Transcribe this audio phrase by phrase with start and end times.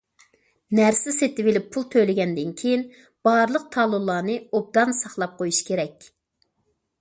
[0.77, 2.85] نەرسە سېتىۋېلىپ پۇل تۆلىگەندىن كېيىن،
[3.29, 6.11] بارلىق تالونلارنى ئوبدان ساقلاپ قويۇش كېرەك.